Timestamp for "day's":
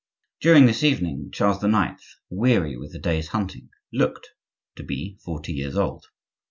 2.97-3.27